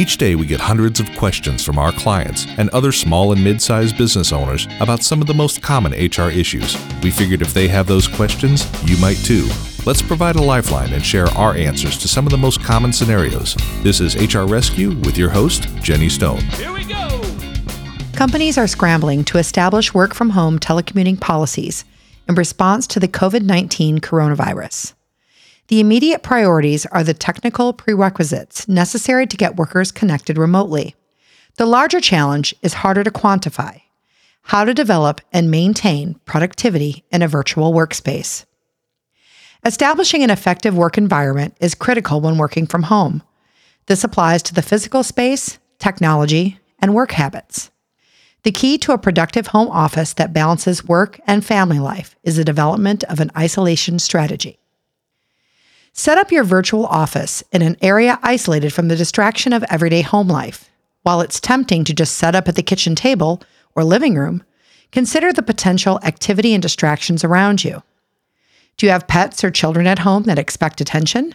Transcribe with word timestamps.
Each 0.00 0.16
day, 0.16 0.34
we 0.34 0.46
get 0.46 0.60
hundreds 0.60 0.98
of 0.98 1.14
questions 1.14 1.62
from 1.62 1.78
our 1.78 1.92
clients 1.92 2.46
and 2.56 2.70
other 2.70 2.90
small 2.90 3.32
and 3.32 3.44
mid 3.44 3.60
sized 3.60 3.98
business 3.98 4.32
owners 4.32 4.66
about 4.80 5.02
some 5.02 5.20
of 5.20 5.26
the 5.26 5.34
most 5.34 5.60
common 5.60 5.92
HR 5.92 6.30
issues. 6.30 6.74
We 7.02 7.10
figured 7.10 7.42
if 7.42 7.52
they 7.52 7.68
have 7.68 7.86
those 7.86 8.08
questions, 8.08 8.66
you 8.88 8.96
might 8.96 9.18
too. 9.18 9.46
Let's 9.84 10.00
provide 10.00 10.36
a 10.36 10.42
lifeline 10.42 10.94
and 10.94 11.04
share 11.04 11.26
our 11.36 11.54
answers 11.54 11.98
to 11.98 12.08
some 12.08 12.24
of 12.24 12.30
the 12.30 12.38
most 12.38 12.64
common 12.64 12.94
scenarios. 12.94 13.54
This 13.82 14.00
is 14.00 14.16
HR 14.16 14.46
Rescue 14.46 14.92
with 15.00 15.18
your 15.18 15.28
host, 15.28 15.68
Jenny 15.82 16.08
Stone. 16.08 16.40
Here 16.52 16.72
we 16.72 16.84
go! 16.86 17.20
Companies 18.14 18.56
are 18.56 18.66
scrambling 18.66 19.22
to 19.24 19.36
establish 19.36 19.92
work 19.92 20.14
from 20.14 20.30
home 20.30 20.58
telecommuting 20.58 21.20
policies 21.20 21.84
in 22.26 22.36
response 22.36 22.86
to 22.86 23.00
the 23.00 23.08
COVID 23.08 23.42
19 23.42 23.98
coronavirus. 23.98 24.94
The 25.70 25.78
immediate 25.78 26.24
priorities 26.24 26.84
are 26.86 27.04
the 27.04 27.14
technical 27.14 27.72
prerequisites 27.72 28.66
necessary 28.66 29.24
to 29.28 29.36
get 29.36 29.54
workers 29.54 29.92
connected 29.92 30.36
remotely. 30.36 30.96
The 31.58 31.66
larger 31.66 32.00
challenge 32.00 32.56
is 32.60 32.74
harder 32.74 33.04
to 33.04 33.10
quantify 33.12 33.82
how 34.42 34.64
to 34.64 34.74
develop 34.74 35.20
and 35.32 35.48
maintain 35.48 36.14
productivity 36.24 37.04
in 37.12 37.22
a 37.22 37.28
virtual 37.28 37.72
workspace. 37.72 38.46
Establishing 39.64 40.24
an 40.24 40.30
effective 40.30 40.76
work 40.76 40.98
environment 40.98 41.56
is 41.60 41.76
critical 41.76 42.20
when 42.20 42.36
working 42.36 42.66
from 42.66 42.82
home. 42.82 43.22
This 43.86 44.02
applies 44.02 44.42
to 44.44 44.54
the 44.54 44.62
physical 44.62 45.04
space, 45.04 45.60
technology, 45.78 46.58
and 46.80 46.94
work 46.96 47.12
habits. 47.12 47.70
The 48.42 48.50
key 48.50 48.76
to 48.78 48.92
a 48.92 48.98
productive 48.98 49.46
home 49.48 49.68
office 49.68 50.14
that 50.14 50.32
balances 50.32 50.84
work 50.84 51.20
and 51.28 51.44
family 51.44 51.78
life 51.78 52.16
is 52.24 52.38
the 52.38 52.44
development 52.44 53.04
of 53.04 53.20
an 53.20 53.30
isolation 53.36 54.00
strategy. 54.00 54.59
Set 56.00 56.16
up 56.16 56.32
your 56.32 56.44
virtual 56.44 56.86
office 56.86 57.44
in 57.52 57.60
an 57.60 57.76
area 57.82 58.18
isolated 58.22 58.72
from 58.72 58.88
the 58.88 58.96
distraction 58.96 59.52
of 59.52 59.62
everyday 59.64 60.00
home 60.00 60.28
life. 60.28 60.70
While 61.02 61.20
it's 61.20 61.38
tempting 61.38 61.84
to 61.84 61.92
just 61.92 62.16
set 62.16 62.34
up 62.34 62.48
at 62.48 62.54
the 62.54 62.62
kitchen 62.62 62.94
table 62.94 63.42
or 63.74 63.84
living 63.84 64.14
room, 64.14 64.42
consider 64.92 65.30
the 65.30 65.42
potential 65.42 66.00
activity 66.02 66.54
and 66.54 66.62
distractions 66.62 67.22
around 67.22 67.64
you. 67.64 67.82
Do 68.78 68.86
you 68.86 68.92
have 68.92 69.08
pets 69.08 69.44
or 69.44 69.50
children 69.50 69.86
at 69.86 69.98
home 69.98 70.22
that 70.22 70.38
expect 70.38 70.80
attention? 70.80 71.34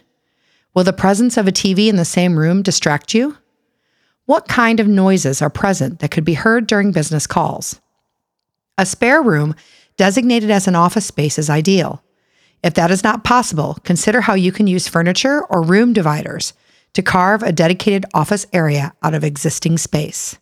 Will 0.74 0.84
the 0.84 0.94
presence 0.94 1.38
of 1.38 1.48
a 1.48 1.52
TV 1.52 1.88
in 1.88 1.98
the 1.98 2.04
same 2.04 2.40
room 2.40 2.64
distract 2.64 3.14
you? 3.14 3.38
What 4.26 4.48
kind 4.48 4.80
of 4.80 4.88
noises 4.88 5.44
are 5.44 5.52
present 5.52 6.00
that 6.00 6.10
could 6.10 6.26
be 6.26 6.34
heard 6.34 6.66
during 6.66 6.92
business 6.92 7.28
calls? 7.28 7.80
A 8.80 8.88
spare 8.88 9.22
room 9.22 9.54
designated 9.96 10.50
as 10.50 10.68
an 10.68 10.74
office 10.74 11.06
space 11.06 11.38
is 11.38 11.52
ideal. 11.52 12.02
If 12.66 12.74
that 12.74 12.90
is 12.90 13.04
not 13.04 13.24
possible, 13.24 13.78
consider 13.84 14.22
how 14.22 14.34
you 14.34 14.52
can 14.52 14.66
use 14.66 14.88
furniture 14.88 15.44
or 15.52 15.62
room 15.62 15.94
dividers 15.94 16.54
to 16.94 17.04
carve 17.04 17.44
a 17.44 17.52
dedicated 17.52 18.06
office 18.16 18.48
area 18.52 18.92
out 19.04 19.14
of 19.14 19.24
existing 19.24 19.78
space. 19.78 20.40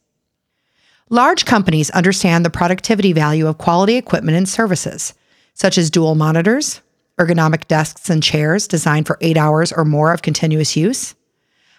Large 1.09 1.43
companies 1.43 1.89
understand 1.89 2.45
the 2.45 2.49
productivity 2.49 3.11
value 3.11 3.45
of 3.45 3.57
quality 3.57 3.97
equipment 3.97 4.37
and 4.37 4.47
services, 4.47 5.13
such 5.53 5.77
as 5.77 5.89
dual 5.89 6.15
monitors, 6.15 6.79
ergonomic 7.19 7.67
desks 7.67 8.09
and 8.09 8.23
chairs 8.23 8.69
designed 8.69 9.05
for 9.05 9.17
eight 9.19 9.35
hours 9.35 9.73
or 9.73 9.83
more 9.83 10.13
of 10.13 10.21
continuous 10.21 10.77
use, 10.77 11.15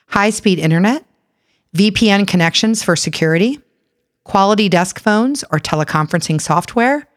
high 0.08 0.28
speed 0.28 0.58
internet, 0.58 1.06
VPN 1.74 2.28
connections 2.28 2.82
for 2.82 2.96
security, 2.96 3.60
quality 4.24 4.68
desk 4.68 5.00
phones 5.00 5.42
or 5.50 5.58
teleconferencing 5.58 6.38
software, 6.38 7.08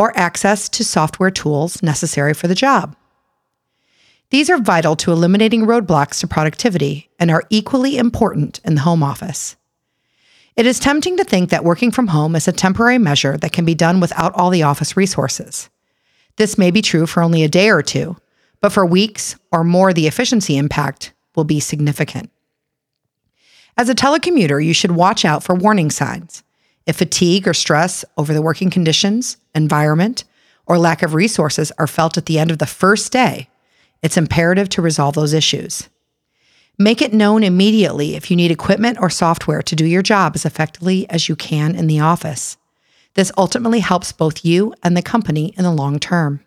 or 0.00 0.16
access 0.16 0.66
to 0.70 0.82
software 0.82 1.30
tools 1.30 1.82
necessary 1.82 2.32
for 2.32 2.48
the 2.48 2.54
job. 2.54 2.96
These 4.30 4.48
are 4.48 4.56
vital 4.56 4.96
to 4.96 5.12
eliminating 5.12 5.66
roadblocks 5.66 6.20
to 6.20 6.26
productivity 6.26 7.10
and 7.18 7.30
are 7.30 7.44
equally 7.50 7.98
important 7.98 8.60
in 8.64 8.76
the 8.76 8.80
home 8.80 9.02
office. 9.02 9.56
It 10.56 10.64
is 10.64 10.80
tempting 10.80 11.18
to 11.18 11.24
think 11.24 11.50
that 11.50 11.64
working 11.64 11.90
from 11.90 12.06
home 12.06 12.34
is 12.34 12.48
a 12.48 12.52
temporary 12.52 12.96
measure 12.96 13.36
that 13.36 13.52
can 13.52 13.66
be 13.66 13.74
done 13.74 14.00
without 14.00 14.32
all 14.34 14.48
the 14.48 14.62
office 14.62 14.96
resources. 14.96 15.68
This 16.36 16.56
may 16.56 16.70
be 16.70 16.80
true 16.80 17.06
for 17.06 17.22
only 17.22 17.44
a 17.44 17.48
day 17.48 17.68
or 17.68 17.82
two, 17.82 18.16
but 18.62 18.72
for 18.72 18.86
weeks 18.86 19.36
or 19.52 19.64
more, 19.64 19.92
the 19.92 20.06
efficiency 20.06 20.56
impact 20.56 21.12
will 21.36 21.44
be 21.44 21.60
significant. 21.60 22.30
As 23.76 23.90
a 23.90 23.94
telecommuter, 23.94 24.64
you 24.64 24.72
should 24.72 24.92
watch 24.92 25.26
out 25.26 25.42
for 25.42 25.54
warning 25.54 25.90
signs. 25.90 26.42
If 26.86 26.96
fatigue 26.96 27.46
or 27.46 27.54
stress 27.54 28.04
over 28.16 28.32
the 28.32 28.42
working 28.42 28.70
conditions, 28.70 29.36
environment, 29.54 30.24
or 30.66 30.78
lack 30.78 31.02
of 31.02 31.14
resources 31.14 31.72
are 31.78 31.86
felt 31.86 32.16
at 32.16 32.26
the 32.26 32.38
end 32.38 32.50
of 32.50 32.58
the 32.58 32.66
first 32.66 33.12
day, 33.12 33.48
it's 34.02 34.16
imperative 34.16 34.68
to 34.70 34.82
resolve 34.82 35.14
those 35.14 35.34
issues. 35.34 35.88
Make 36.78 37.02
it 37.02 37.12
known 37.12 37.42
immediately 37.42 38.16
if 38.16 38.30
you 38.30 38.36
need 38.36 38.50
equipment 38.50 38.98
or 39.00 39.10
software 39.10 39.62
to 39.62 39.76
do 39.76 39.84
your 39.84 40.00
job 40.00 40.32
as 40.34 40.46
effectively 40.46 41.08
as 41.10 41.28
you 41.28 41.36
can 41.36 41.74
in 41.74 41.86
the 41.86 42.00
office. 42.00 42.56
This 43.14 43.32
ultimately 43.36 43.80
helps 43.80 44.12
both 44.12 44.44
you 44.44 44.72
and 44.82 44.96
the 44.96 45.02
company 45.02 45.52
in 45.58 45.64
the 45.64 45.72
long 45.72 45.98
term. 45.98 46.40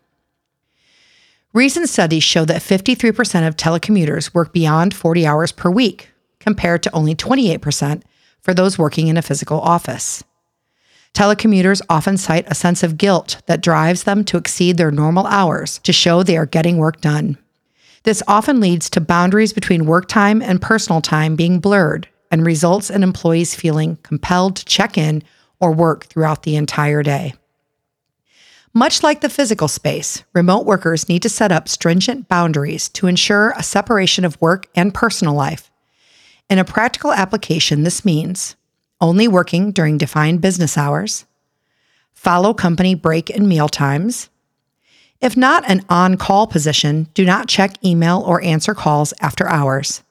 Recent 1.52 1.88
studies 1.88 2.24
show 2.24 2.44
that 2.46 2.62
53% 2.62 3.46
of 3.46 3.56
telecommuters 3.56 4.34
work 4.34 4.52
beyond 4.52 4.92
40 4.92 5.24
hours 5.24 5.52
per 5.52 5.70
week, 5.70 6.10
compared 6.40 6.82
to 6.82 6.92
only 6.92 7.14
28% 7.14 8.02
for 8.44 8.54
those 8.54 8.78
working 8.78 9.08
in 9.08 9.16
a 9.16 9.22
physical 9.22 9.58
office. 9.60 10.22
Telecommuters 11.14 11.80
often 11.88 12.16
cite 12.18 12.44
a 12.48 12.54
sense 12.54 12.82
of 12.82 12.98
guilt 12.98 13.40
that 13.46 13.62
drives 13.62 14.04
them 14.04 14.22
to 14.24 14.36
exceed 14.36 14.76
their 14.76 14.90
normal 14.90 15.26
hours 15.26 15.78
to 15.78 15.92
show 15.92 16.22
they 16.22 16.36
are 16.36 16.44
getting 16.44 16.76
work 16.76 17.00
done. 17.00 17.38
This 18.02 18.22
often 18.28 18.60
leads 18.60 18.90
to 18.90 19.00
boundaries 19.00 19.54
between 19.54 19.86
work 19.86 20.08
time 20.08 20.42
and 20.42 20.60
personal 20.60 21.00
time 21.00 21.36
being 21.36 21.58
blurred 21.58 22.06
and 22.30 22.44
results 22.44 22.90
in 22.90 23.02
employees 23.02 23.54
feeling 23.54 23.96
compelled 24.02 24.56
to 24.56 24.64
check 24.66 24.98
in 24.98 25.22
or 25.58 25.72
work 25.72 26.04
throughout 26.04 26.42
the 26.42 26.56
entire 26.56 27.02
day. 27.02 27.32
Much 28.74 29.04
like 29.04 29.20
the 29.20 29.30
physical 29.30 29.68
space, 29.68 30.24
remote 30.34 30.66
workers 30.66 31.08
need 31.08 31.22
to 31.22 31.28
set 31.28 31.52
up 31.52 31.68
stringent 31.68 32.28
boundaries 32.28 32.88
to 32.90 33.06
ensure 33.06 33.54
a 33.56 33.62
separation 33.62 34.24
of 34.24 34.40
work 34.42 34.66
and 34.74 34.92
personal 34.92 35.32
life 35.32 35.70
in 36.50 36.58
a 36.58 36.64
practical 36.64 37.12
application, 37.12 37.82
this 37.82 38.04
means 38.04 38.56
only 39.00 39.28
working 39.28 39.72
during 39.72 39.98
defined 39.98 40.40
business 40.40 40.78
hours, 40.78 41.24
follow 42.12 42.54
company 42.54 42.94
break 42.94 43.28
and 43.30 43.48
meal 43.48 43.68
times. 43.68 44.30
If 45.20 45.36
not 45.36 45.68
an 45.68 45.84
on 45.88 46.16
call 46.16 46.46
position, 46.46 47.08
do 47.14 47.24
not 47.24 47.48
check 47.48 47.82
email 47.84 48.22
or 48.26 48.42
answer 48.42 48.74
calls 48.74 49.12
after 49.20 49.48
hours. 49.48 50.02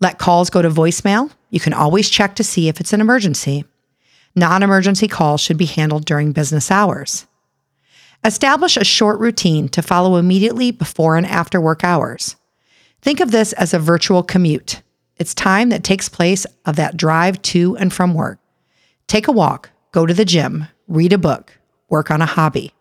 Let 0.00 0.18
calls 0.18 0.50
go 0.50 0.62
to 0.62 0.68
voicemail. 0.68 1.30
You 1.50 1.60
can 1.60 1.72
always 1.72 2.10
check 2.10 2.34
to 2.36 2.44
see 2.44 2.68
if 2.68 2.80
it's 2.80 2.92
an 2.92 3.00
emergency. 3.00 3.64
Non 4.34 4.62
emergency 4.62 5.08
calls 5.08 5.40
should 5.40 5.56
be 5.56 5.64
handled 5.64 6.04
during 6.04 6.32
business 6.32 6.70
hours. 6.70 7.26
Establish 8.24 8.76
a 8.76 8.84
short 8.84 9.18
routine 9.20 9.68
to 9.70 9.82
follow 9.82 10.16
immediately 10.16 10.70
before 10.70 11.16
and 11.16 11.26
after 11.26 11.60
work 11.60 11.82
hours. 11.82 12.36
Think 13.00 13.20
of 13.20 13.30
this 13.30 13.52
as 13.54 13.72
a 13.72 13.78
virtual 13.78 14.22
commute. 14.22 14.82
It's 15.18 15.34
time 15.34 15.70
that 15.70 15.84
takes 15.84 16.08
place 16.08 16.46
of 16.64 16.76
that 16.76 16.96
drive 16.96 17.40
to 17.42 17.76
and 17.78 17.92
from 17.92 18.12
work. 18.12 18.38
Take 19.06 19.28
a 19.28 19.32
walk, 19.32 19.70
go 19.92 20.04
to 20.04 20.12
the 20.12 20.24
gym, 20.24 20.66
read 20.88 21.12
a 21.12 21.18
book, 21.18 21.58
work 21.88 22.10
on 22.10 22.20
a 22.20 22.26
hobby. 22.26 22.72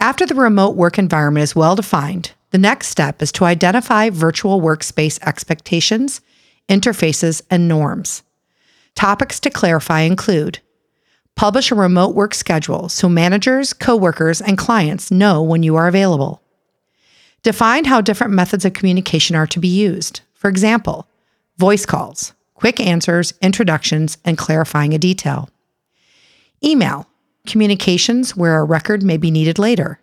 After 0.00 0.26
the 0.26 0.34
remote 0.34 0.76
work 0.76 0.98
environment 0.98 1.44
is 1.44 1.56
well 1.56 1.76
defined, 1.76 2.32
the 2.50 2.58
next 2.58 2.88
step 2.88 3.20
is 3.20 3.30
to 3.32 3.44
identify 3.44 4.10
virtual 4.10 4.60
workspace 4.60 5.20
expectations, 5.22 6.20
interfaces, 6.68 7.42
and 7.50 7.68
norms. 7.68 8.22
Topics 8.94 9.38
to 9.40 9.50
clarify 9.50 10.00
include 10.00 10.60
publish 11.34 11.70
a 11.70 11.74
remote 11.76 12.16
work 12.16 12.34
schedule 12.34 12.88
so 12.88 13.08
managers, 13.08 13.72
coworkers, 13.72 14.40
and 14.40 14.58
clients 14.58 15.12
know 15.12 15.40
when 15.40 15.62
you 15.62 15.76
are 15.76 15.86
available. 15.86 16.42
Define 17.44 17.84
how 17.84 18.00
different 18.00 18.32
methods 18.32 18.64
of 18.64 18.72
communication 18.72 19.36
are 19.36 19.46
to 19.46 19.60
be 19.60 19.68
used. 19.68 20.20
For 20.38 20.48
example, 20.48 21.08
voice 21.56 21.84
calls, 21.84 22.32
quick 22.54 22.78
answers, 22.78 23.34
introductions, 23.42 24.18
and 24.24 24.38
clarifying 24.38 24.94
a 24.94 24.98
detail. 24.98 25.50
Email, 26.62 27.08
communications 27.44 28.36
where 28.36 28.60
a 28.60 28.64
record 28.64 29.02
may 29.02 29.16
be 29.16 29.32
needed 29.32 29.58
later. 29.58 30.00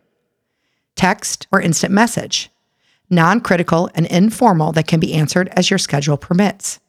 Text 0.97 1.47
or 1.53 1.61
instant 1.61 1.93
message, 1.93 2.49
non 3.09 3.39
critical 3.39 3.89
and 3.95 4.07
informal 4.07 4.73
that 4.73 4.87
can 4.87 4.99
be 4.99 5.13
answered 5.13 5.47
as 5.53 5.69
your 5.69 5.79
schedule 5.79 6.17
permits. 6.17 6.81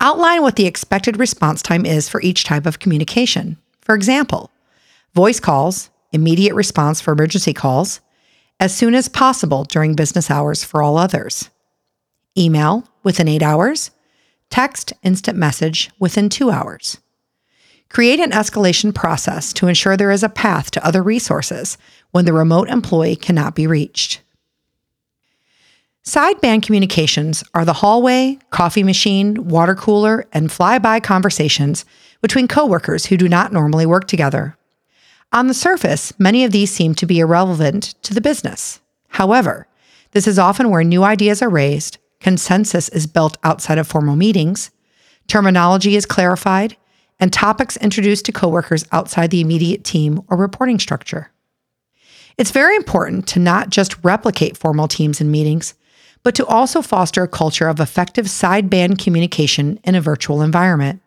Outline 0.00 0.40
what 0.40 0.56
the 0.56 0.66
expected 0.66 1.18
response 1.18 1.60
time 1.60 1.84
is 1.84 2.08
for 2.08 2.22
each 2.22 2.44
type 2.44 2.64
of 2.64 2.78
communication. 2.78 3.58
For 3.82 3.94
example, 3.94 4.50
voice 5.14 5.40
calls, 5.40 5.90
immediate 6.10 6.54
response 6.54 7.02
for 7.02 7.12
emergency 7.12 7.52
calls, 7.52 8.00
as 8.58 8.74
soon 8.74 8.94
as 8.94 9.08
possible 9.10 9.64
during 9.64 9.94
business 9.94 10.30
hours 10.30 10.64
for 10.64 10.82
all 10.82 10.96
others 10.96 11.50
email 12.36 12.88
within 13.02 13.28
eight 13.28 13.42
hours, 13.42 13.90
text 14.50 14.92
instant 15.02 15.38
message 15.38 15.90
within 15.98 16.28
two 16.28 16.50
hours. 16.50 16.98
Create 17.88 18.18
an 18.18 18.32
escalation 18.32 18.94
process 18.94 19.52
to 19.52 19.68
ensure 19.68 19.96
there 19.96 20.10
is 20.10 20.22
a 20.22 20.28
path 20.28 20.70
to 20.72 20.84
other 20.84 21.02
resources 21.02 21.78
when 22.10 22.24
the 22.24 22.32
remote 22.32 22.68
employee 22.68 23.16
cannot 23.16 23.54
be 23.54 23.66
reached. 23.66 24.20
Sideband 26.04 26.62
communications 26.62 27.42
are 27.54 27.64
the 27.64 27.72
hallway, 27.72 28.38
coffee 28.50 28.82
machine, 28.82 29.48
water 29.48 29.74
cooler, 29.74 30.26
and 30.32 30.50
flyby 30.50 31.02
conversations 31.02 31.84
between 32.20 32.46
coworkers 32.46 33.06
who 33.06 33.16
do 33.16 33.28
not 33.28 33.52
normally 33.52 33.86
work 33.86 34.06
together. 34.06 34.56
On 35.32 35.46
the 35.46 35.54
surface, 35.54 36.12
many 36.18 36.44
of 36.44 36.52
these 36.52 36.70
seem 36.70 36.94
to 36.96 37.06
be 37.06 37.20
irrelevant 37.20 37.94
to 38.02 38.12
the 38.12 38.20
business. 38.20 38.80
However, 39.08 39.66
this 40.12 40.26
is 40.26 40.38
often 40.38 40.70
where 40.70 40.84
new 40.84 41.04
ideas 41.04 41.42
are 41.42 41.48
raised, 41.48 41.98
consensus 42.24 42.88
is 42.88 43.06
built 43.06 43.36
outside 43.44 43.76
of 43.76 43.86
formal 43.86 44.16
meetings, 44.16 44.70
terminology 45.28 45.94
is 45.94 46.06
clarified, 46.06 46.74
and 47.20 47.30
topics 47.30 47.76
introduced 47.76 48.24
to 48.24 48.32
coworkers 48.32 48.86
outside 48.92 49.30
the 49.30 49.42
immediate 49.42 49.84
team 49.84 50.22
or 50.30 50.38
reporting 50.38 50.78
structure. 50.78 51.30
It's 52.38 52.50
very 52.50 52.76
important 52.76 53.28
to 53.28 53.38
not 53.38 53.68
just 53.68 54.02
replicate 54.02 54.56
formal 54.56 54.88
teams 54.88 55.20
and 55.20 55.30
meetings, 55.30 55.74
but 56.22 56.34
to 56.36 56.46
also 56.46 56.80
foster 56.80 57.24
a 57.24 57.28
culture 57.28 57.68
of 57.68 57.78
effective 57.78 58.24
sideband 58.24 58.98
communication 58.98 59.78
in 59.84 59.94
a 59.94 60.00
virtual 60.00 60.40
environment. 60.40 61.02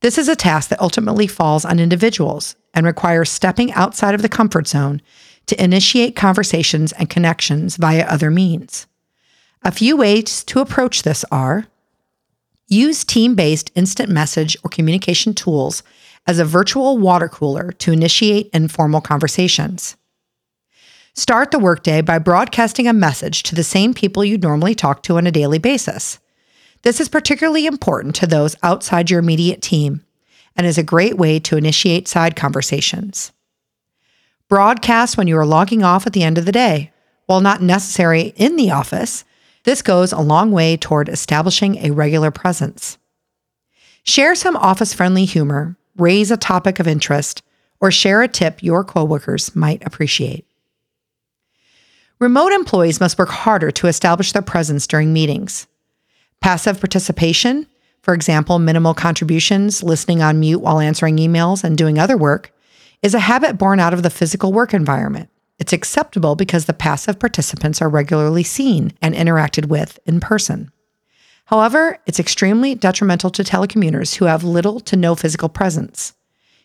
This 0.00 0.18
is 0.18 0.28
a 0.28 0.34
task 0.34 0.70
that 0.70 0.80
ultimately 0.80 1.28
falls 1.28 1.64
on 1.64 1.78
individuals 1.78 2.56
and 2.74 2.84
requires 2.84 3.30
stepping 3.30 3.70
outside 3.74 4.16
of 4.16 4.22
the 4.22 4.28
comfort 4.28 4.66
zone 4.66 5.02
to 5.46 5.62
initiate 5.62 6.16
conversations 6.16 6.90
and 6.94 7.08
connections 7.08 7.76
via 7.76 8.04
other 8.06 8.32
means. 8.32 8.88
A 9.62 9.72
few 9.72 9.96
ways 9.96 10.42
to 10.44 10.60
approach 10.60 11.02
this 11.02 11.24
are 11.30 11.66
use 12.66 13.04
team 13.04 13.34
based 13.34 13.70
instant 13.74 14.10
message 14.10 14.56
or 14.64 14.70
communication 14.70 15.34
tools 15.34 15.82
as 16.26 16.38
a 16.38 16.44
virtual 16.44 16.96
water 16.96 17.28
cooler 17.28 17.72
to 17.72 17.92
initiate 17.92 18.48
informal 18.54 19.02
conversations. 19.02 19.96
Start 21.12 21.50
the 21.50 21.58
workday 21.58 22.00
by 22.00 22.18
broadcasting 22.18 22.86
a 22.86 22.92
message 22.92 23.42
to 23.42 23.54
the 23.54 23.64
same 23.64 23.92
people 23.92 24.24
you 24.24 24.38
normally 24.38 24.74
talk 24.74 25.02
to 25.02 25.18
on 25.18 25.26
a 25.26 25.32
daily 25.32 25.58
basis. 25.58 26.18
This 26.82 27.00
is 27.00 27.08
particularly 27.10 27.66
important 27.66 28.14
to 28.16 28.26
those 28.26 28.56
outside 28.62 29.10
your 29.10 29.18
immediate 29.18 29.60
team 29.60 30.02
and 30.56 30.66
is 30.66 30.78
a 30.78 30.82
great 30.82 31.18
way 31.18 31.38
to 31.40 31.58
initiate 31.58 32.08
side 32.08 32.34
conversations. 32.34 33.32
Broadcast 34.48 35.18
when 35.18 35.26
you 35.26 35.36
are 35.36 35.44
logging 35.44 35.82
off 35.82 36.06
at 36.06 36.14
the 36.14 36.22
end 36.22 36.38
of 36.38 36.46
the 36.46 36.52
day. 36.52 36.92
While 37.26 37.40
not 37.40 37.62
necessary 37.62 38.32
in 38.36 38.56
the 38.56 38.70
office, 38.70 39.24
this 39.64 39.82
goes 39.82 40.12
a 40.12 40.20
long 40.20 40.50
way 40.52 40.76
toward 40.76 41.08
establishing 41.08 41.76
a 41.78 41.90
regular 41.90 42.30
presence. 42.30 42.98
Share 44.02 44.34
some 44.34 44.56
office 44.56 44.94
friendly 44.94 45.24
humor, 45.24 45.76
raise 45.96 46.30
a 46.30 46.36
topic 46.36 46.80
of 46.80 46.88
interest, 46.88 47.42
or 47.80 47.90
share 47.90 48.22
a 48.22 48.28
tip 48.28 48.62
your 48.62 48.84
coworkers 48.84 49.54
might 49.54 49.84
appreciate. 49.86 50.46
Remote 52.18 52.52
employees 52.52 53.00
must 53.00 53.18
work 53.18 53.30
harder 53.30 53.70
to 53.70 53.86
establish 53.86 54.32
their 54.32 54.42
presence 54.42 54.86
during 54.86 55.12
meetings. 55.12 55.66
Passive 56.40 56.78
participation, 56.78 57.66
for 58.02 58.14
example, 58.14 58.58
minimal 58.58 58.94
contributions, 58.94 59.82
listening 59.82 60.22
on 60.22 60.40
mute 60.40 60.60
while 60.60 60.80
answering 60.80 61.16
emails, 61.16 61.64
and 61.64 61.76
doing 61.76 61.98
other 61.98 62.16
work, 62.16 62.52
is 63.02 63.14
a 63.14 63.20
habit 63.20 63.58
born 63.58 63.80
out 63.80 63.94
of 63.94 64.02
the 64.02 64.10
physical 64.10 64.52
work 64.52 64.74
environment. 64.74 65.30
It's 65.60 65.74
acceptable 65.74 66.36
because 66.36 66.64
the 66.64 66.72
passive 66.72 67.20
participants 67.20 67.82
are 67.82 67.88
regularly 67.90 68.42
seen 68.42 68.94
and 69.02 69.14
interacted 69.14 69.66
with 69.66 70.00
in 70.06 70.18
person. 70.18 70.72
However, 71.44 71.98
it's 72.06 72.18
extremely 72.18 72.74
detrimental 72.74 73.28
to 73.30 73.44
telecommuters 73.44 74.14
who 74.14 74.24
have 74.24 74.42
little 74.42 74.80
to 74.80 74.96
no 74.96 75.14
physical 75.14 75.50
presence. 75.50 76.14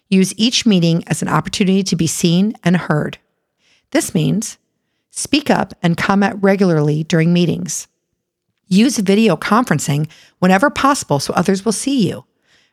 Use 0.08 0.34
each 0.38 0.66
meeting 0.66 1.04
as 1.08 1.22
an 1.22 1.28
opportunity 1.28 1.84
to 1.84 1.96
be 1.98 2.08
seen 2.08 2.54
and 2.64 2.78
heard. 2.78 3.18
This 3.92 4.16
means 4.16 4.58
speak 5.12 5.50
up 5.50 5.74
and 5.84 5.98
comment 5.98 6.38
regularly 6.42 7.04
during 7.04 7.34
meetings. 7.34 7.88
Use 8.68 8.98
video 8.98 9.36
conferencing 9.36 10.10
whenever 10.40 10.70
possible 10.70 11.20
so 11.20 11.34
others 11.34 11.66
will 11.66 11.74
see 11.74 12.08
you. 12.08 12.24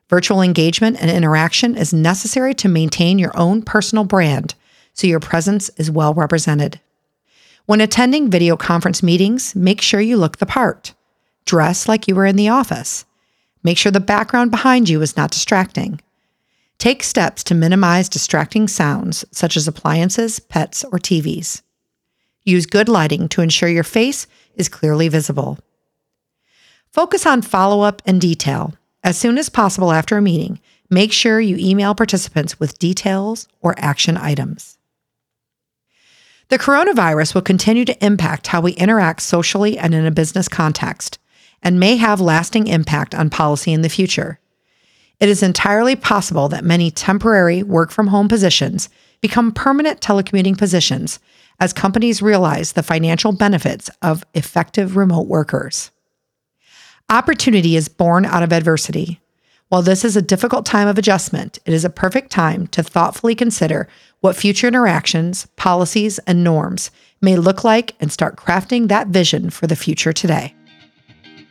Virtual 0.08 0.40
engagement 0.40 0.98
and 1.00 1.10
interaction 1.10 1.76
is 1.76 1.92
necessary 1.92 2.54
to 2.54 2.68
maintain 2.68 3.18
your 3.18 3.36
own 3.36 3.62
personal 3.62 4.04
brand 4.04 4.54
so 4.92 5.06
your 5.06 5.20
presence 5.20 5.70
is 5.76 5.90
well 5.90 6.14
represented. 6.14 6.80
When 7.66 7.80
attending 7.80 8.30
video 8.30 8.56
conference 8.56 9.02
meetings, 9.02 9.54
make 9.54 9.80
sure 9.80 10.00
you 10.00 10.16
look 10.16 10.38
the 10.38 10.46
part. 10.46 10.94
Dress 11.44 11.88
like 11.88 12.08
you 12.08 12.14
were 12.14 12.26
in 12.26 12.36
the 12.36 12.48
office. 12.48 13.04
Make 13.62 13.78
sure 13.78 13.92
the 13.92 14.00
background 14.00 14.50
behind 14.50 14.88
you 14.88 15.00
is 15.02 15.16
not 15.16 15.30
distracting. 15.30 16.00
Take 16.78 17.04
steps 17.04 17.44
to 17.44 17.54
minimize 17.54 18.08
distracting 18.08 18.66
sounds 18.66 19.24
such 19.30 19.56
as 19.56 19.68
appliances, 19.68 20.40
pets, 20.40 20.84
or 20.84 20.98
TVs. 20.98 21.62
Use 22.44 22.66
good 22.66 22.88
lighting 22.88 23.28
to 23.28 23.40
ensure 23.40 23.68
your 23.68 23.84
face 23.84 24.26
is 24.56 24.68
clearly 24.68 25.08
visible. 25.08 25.58
Focus 26.92 27.24
on 27.24 27.40
follow 27.40 27.82
up 27.82 28.02
and 28.04 28.20
detail. 28.20 28.74
As 29.04 29.16
soon 29.16 29.38
as 29.38 29.48
possible 29.48 29.92
after 29.92 30.16
a 30.16 30.22
meeting, 30.22 30.60
make 30.90 31.12
sure 31.12 31.40
you 31.40 31.56
email 31.56 31.94
participants 31.94 32.58
with 32.58 32.78
details 32.78 33.48
or 33.60 33.74
action 33.78 34.16
items. 34.16 34.71
The 36.52 36.58
coronavirus 36.58 37.34
will 37.34 37.40
continue 37.40 37.86
to 37.86 38.04
impact 38.04 38.48
how 38.48 38.60
we 38.60 38.72
interact 38.72 39.22
socially 39.22 39.78
and 39.78 39.94
in 39.94 40.04
a 40.04 40.10
business 40.10 40.48
context, 40.48 41.18
and 41.62 41.80
may 41.80 41.96
have 41.96 42.20
lasting 42.20 42.66
impact 42.66 43.14
on 43.14 43.30
policy 43.30 43.72
in 43.72 43.80
the 43.80 43.88
future. 43.88 44.38
It 45.18 45.30
is 45.30 45.42
entirely 45.42 45.96
possible 45.96 46.50
that 46.50 46.62
many 46.62 46.90
temporary 46.90 47.62
work 47.62 47.90
from 47.90 48.08
home 48.08 48.28
positions 48.28 48.90
become 49.22 49.52
permanent 49.52 50.02
telecommuting 50.02 50.58
positions 50.58 51.20
as 51.58 51.72
companies 51.72 52.20
realize 52.20 52.72
the 52.72 52.82
financial 52.82 53.32
benefits 53.32 53.88
of 54.02 54.22
effective 54.34 54.94
remote 54.94 55.28
workers. 55.28 55.90
Opportunity 57.08 57.76
is 57.76 57.88
born 57.88 58.26
out 58.26 58.42
of 58.42 58.52
adversity. 58.52 59.21
While 59.72 59.80
this 59.80 60.04
is 60.04 60.18
a 60.18 60.20
difficult 60.20 60.66
time 60.66 60.86
of 60.86 60.98
adjustment, 60.98 61.58
it 61.64 61.72
is 61.72 61.82
a 61.82 61.88
perfect 61.88 62.30
time 62.30 62.66
to 62.66 62.82
thoughtfully 62.82 63.34
consider 63.34 63.88
what 64.20 64.36
future 64.36 64.68
interactions, 64.68 65.46
policies, 65.56 66.18
and 66.26 66.44
norms 66.44 66.90
may 67.22 67.36
look 67.36 67.64
like 67.64 67.96
and 67.98 68.12
start 68.12 68.36
crafting 68.36 68.88
that 68.88 69.06
vision 69.06 69.48
for 69.48 69.66
the 69.66 69.74
future 69.74 70.12
today. 70.12 70.54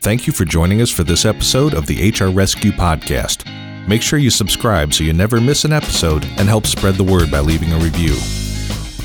Thank 0.01 0.27
you 0.27 0.33
for 0.33 0.45
joining 0.45 0.83
us 0.83 0.91
for 0.91 1.03
this 1.03 1.25
episode 1.25 1.73
of 1.73 1.87
the 1.87 2.11
HR 2.11 2.29
Rescue 2.29 2.71
Podcast. 2.71 3.47
Make 3.87 4.03
sure 4.03 4.19
you 4.19 4.29
subscribe 4.29 4.93
so 4.93 5.03
you 5.03 5.13
never 5.13 5.41
miss 5.41 5.65
an 5.65 5.73
episode 5.73 6.23
and 6.37 6.47
help 6.47 6.67
spread 6.67 6.97
the 6.97 7.03
word 7.03 7.31
by 7.31 7.39
leaving 7.39 7.73
a 7.73 7.79
review. 7.79 8.13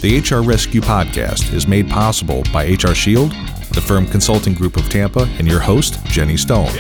The 0.03 0.21
HR 0.21 0.47
Rescue 0.47 0.83
Podcast 0.83 1.55
is 1.55 1.67
made 1.67 1.89
possible 1.89 2.43
by 2.53 2.67
HR 2.67 2.93
Shield 2.93 3.33
the 3.77 3.83
Firm 3.83 4.07
Consulting 4.07 4.55
Group 4.55 4.79
of 4.79 4.89
Tampa, 4.89 5.29
and 5.39 5.47
your 5.47 5.61
host, 5.61 6.03
Jenny 6.07 6.39
Stone. 6.39 6.73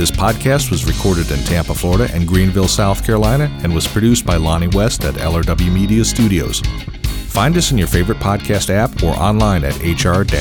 This 0.00 0.10
podcast 0.10 0.70
was 0.70 0.86
recorded 0.86 1.30
in 1.30 1.44
Tampa, 1.44 1.74
Florida, 1.74 2.08
and 2.14 2.26
Greenville, 2.26 2.68
South 2.68 3.04
Carolina, 3.04 3.54
and 3.62 3.74
was 3.74 3.86
produced 3.86 4.24
by 4.24 4.36
Lonnie 4.36 4.68
West 4.68 5.04
at 5.04 5.12
LRW 5.16 5.70
Media 5.70 6.06
Studios. 6.06 6.62
Find 7.28 7.54
us 7.58 7.70
in 7.70 7.76
your 7.76 7.86
favorite 7.86 8.16
podcast 8.16 8.70
app 8.70 9.02
or 9.02 9.12
online 9.16 9.62
at 9.62 9.76
hr-rescue.com. 9.80 10.38